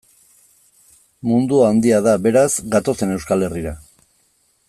[1.31, 3.77] Mundua handia da, beraz, gatozen Euskal Herrira.